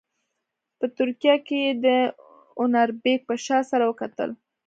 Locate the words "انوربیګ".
2.61-3.19